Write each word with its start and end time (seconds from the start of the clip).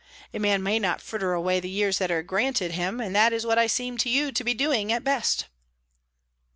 A 0.33 0.39
man 0.39 0.63
may 0.63 0.79
not 0.79 0.99
fritter 0.99 1.33
away 1.33 1.59
the 1.59 1.69
years 1.69 1.99
that 1.99 2.09
are 2.09 2.23
granted 2.23 2.71
him; 2.71 2.99
and 2.99 3.15
that 3.15 3.31
is 3.33 3.45
what 3.45 3.59
I 3.59 3.67
seem 3.67 3.99
to 3.99 4.09
you 4.09 4.31
to 4.31 4.43
be 4.43 4.55
doing, 4.55 4.91
at 4.91 5.03
best." 5.03 5.45